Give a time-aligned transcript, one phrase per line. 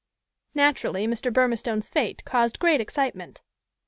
[0.55, 1.31] Naturally Mr.
[1.31, 3.43] Burmistone's fête caused great excitement.